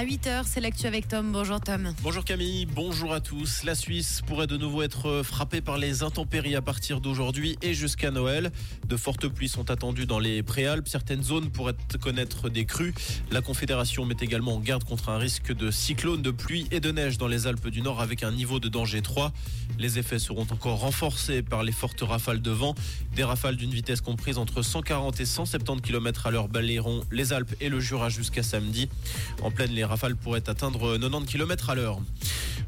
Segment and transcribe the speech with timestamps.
[0.00, 1.30] À 8h, c'est l'actu avec Tom.
[1.30, 1.92] Bonjour Tom.
[2.00, 3.64] Bonjour Camille, bonjour à tous.
[3.64, 8.10] La Suisse pourrait de nouveau être frappée par les intempéries à partir d'aujourd'hui et jusqu'à
[8.10, 8.50] Noël.
[8.88, 10.88] De fortes pluies sont attendues dans les préalpes.
[10.88, 12.94] Certaines zones pourraient connaître des crues.
[13.30, 16.90] La Confédération met également en garde contre un risque de cyclone, de pluie et de
[16.92, 19.34] neige dans les Alpes du Nord avec un niveau de danger 3.
[19.78, 22.74] Les effets seront encore renforcés par les fortes rafales de vent.
[23.16, 27.54] Des rafales d'une vitesse comprise entre 140 et 170 km à l'heure balayeront les Alpes
[27.60, 28.88] et le Jura jusqu'à samedi.
[29.42, 31.98] En pleine, les rafales pourraient atteindre 90 km à l'heure.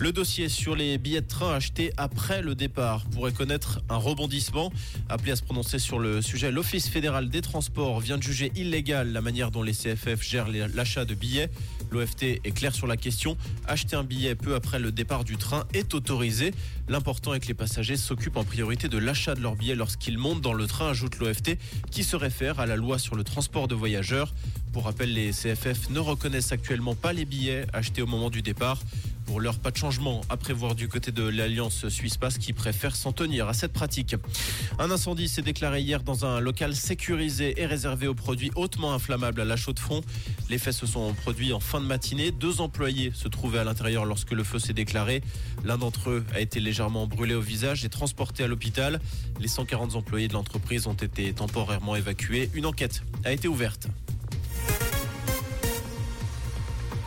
[0.00, 4.72] Le dossier sur les billets de train achetés après le départ pourrait connaître un rebondissement.
[5.10, 9.12] Appelé à se prononcer sur le sujet, l'Office fédéral des transports vient de juger illégale
[9.12, 11.50] la manière dont les CFF gèrent l'achat de billets.
[11.90, 13.36] L'OFT est clair sur la question.
[13.66, 16.54] Acheter un billet peu après le départ du train est autorisé.
[16.88, 20.40] L'important est que les passagers s'occupent en priorité de l'achat de leur billet lorsqu'ils montent
[20.40, 21.58] dans le train, ajoute l'OFT,
[21.90, 24.32] qui se réfère à la loi sur le transport de voyageurs.
[24.72, 28.80] Pour rappel, les CFF ne reconnaissent actuellement pas les billets achetés au moment du départ.
[29.30, 33.12] Pour l'heure, pas de changement à prévoir du côté de l'Alliance Suisse-Pass qui préfère s'en
[33.12, 34.16] tenir à cette pratique.
[34.80, 39.40] Un incendie s'est déclaré hier dans un local sécurisé et réservé aux produits hautement inflammables
[39.40, 40.00] à la chaux de front.
[40.48, 42.32] Les faits se sont produits en fin de matinée.
[42.32, 45.22] Deux employés se trouvaient à l'intérieur lorsque le feu s'est déclaré.
[45.64, 49.00] L'un d'entre eux a été légèrement brûlé au visage et transporté à l'hôpital.
[49.38, 52.50] Les 140 employés de l'entreprise ont été temporairement évacués.
[52.52, 53.86] Une enquête a été ouverte.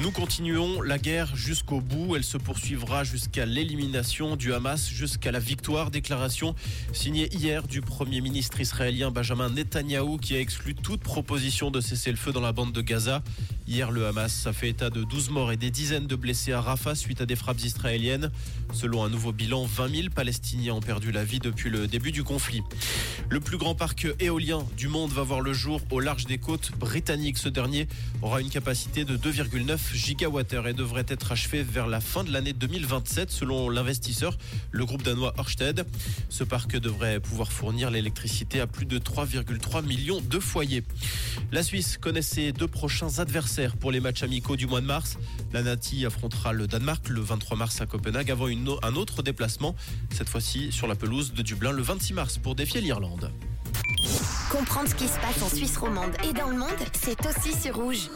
[0.00, 2.14] Nous continuons la guerre jusqu'au bout.
[2.14, 5.90] Elle se poursuivra jusqu'à l'élimination du Hamas, jusqu'à la victoire.
[5.90, 6.54] Déclaration
[6.92, 12.12] signée hier du Premier ministre israélien Benjamin Netanyahou qui a exclu toute proposition de cesser
[12.12, 13.24] le feu dans la bande de Gaza.
[13.68, 16.62] Hier, le Hamas a fait état de 12 morts et des dizaines de blessés à
[16.62, 18.30] Rafah suite à des frappes israéliennes.
[18.72, 22.24] Selon un nouveau bilan, 20 000 Palestiniens ont perdu la vie depuis le début du
[22.24, 22.62] conflit.
[23.28, 26.72] Le plus grand parc éolien du monde va voir le jour au large des côtes
[26.78, 27.36] britanniques.
[27.36, 27.88] Ce dernier
[28.22, 32.54] aura une capacité de 2,9 gigawattheures et devrait être achevé vers la fin de l'année
[32.54, 34.38] 2027 selon l'investisseur,
[34.70, 35.84] le groupe danois Ørsted.
[36.30, 40.84] Ce parc devrait pouvoir fournir l'électricité à plus de 3,3 millions de foyers.
[41.52, 45.18] La Suisse connaît ses deux prochains adversaires pour les matchs amicaux du mois de mars.
[45.52, 49.74] La Nati affrontera le Danemark le 23 mars à Copenhague avant un autre déplacement,
[50.10, 53.30] cette fois-ci sur la pelouse de Dublin le 26 mars pour défier l'Irlande.
[54.50, 57.76] Comprendre ce qui se passe en Suisse romande et dans le monde, c'est aussi sur.
[57.76, 58.08] Rouge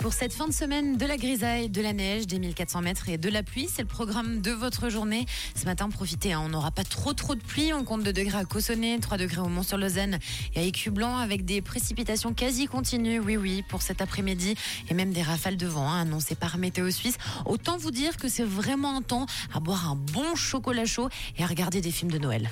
[0.00, 3.18] pour cette fin de semaine, de la grisaille, de la neige, des 1400 mètres et
[3.18, 5.26] de la pluie, c'est le programme de votre journée.
[5.54, 7.74] Ce matin, profitez, hein, on n'aura pas trop trop de pluie.
[7.74, 10.18] On compte 2 degrés à Cossonay, 3 degrés au Mont-sur-Lausanne
[10.54, 14.54] et à Écu-Blanc avec des précipitations quasi continues, oui oui, pour cet après-midi
[14.88, 17.18] et même des rafales de vent hein, annoncées par Météo Suisse.
[17.44, 21.42] Autant vous dire que c'est vraiment un temps à boire un bon chocolat chaud et
[21.42, 22.48] à regarder des films de Noël.